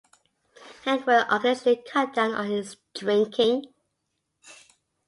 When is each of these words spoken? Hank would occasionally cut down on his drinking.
Hank 0.83 1.05
would 1.05 1.27
occasionally 1.29 1.83
cut 1.87 2.15
down 2.15 2.31
on 2.33 2.47
his 2.47 2.77
drinking. 2.95 3.71